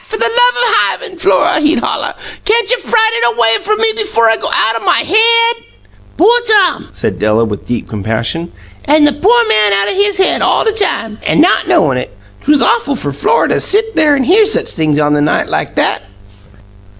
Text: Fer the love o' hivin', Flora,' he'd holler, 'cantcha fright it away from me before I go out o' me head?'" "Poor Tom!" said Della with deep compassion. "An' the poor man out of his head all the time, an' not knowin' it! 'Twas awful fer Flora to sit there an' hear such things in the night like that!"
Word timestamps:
Fer 0.03 0.17
the 0.17 0.23
love 0.23 0.33
o' 0.55 0.73
hivin', 0.89 1.15
Flora,' 1.19 1.59
he'd 1.59 1.77
holler, 1.79 2.15
'cantcha 2.43 2.77
fright 2.79 3.11
it 3.21 3.35
away 3.37 3.57
from 3.59 3.77
me 3.79 3.93
before 3.95 4.27
I 4.31 4.35
go 4.35 4.49
out 4.51 4.81
o' 4.81 4.83
me 4.83 5.05
head?'" 5.05 5.63
"Poor 6.17 6.39
Tom!" 6.47 6.89
said 6.91 7.19
Della 7.19 7.45
with 7.45 7.67
deep 7.67 7.87
compassion. 7.87 8.51
"An' 8.85 9.05
the 9.05 9.13
poor 9.13 9.47
man 9.47 9.73
out 9.73 9.89
of 9.89 9.93
his 9.93 10.17
head 10.17 10.41
all 10.41 10.65
the 10.65 10.71
time, 10.71 11.19
an' 11.27 11.39
not 11.39 11.67
knowin' 11.67 11.99
it! 11.99 12.17
'Twas 12.45 12.63
awful 12.63 12.95
fer 12.95 13.11
Flora 13.11 13.49
to 13.49 13.59
sit 13.59 13.95
there 13.95 14.15
an' 14.15 14.23
hear 14.23 14.47
such 14.47 14.71
things 14.71 14.97
in 14.97 15.13
the 15.13 15.21
night 15.21 15.49
like 15.49 15.75
that!" 15.75 16.01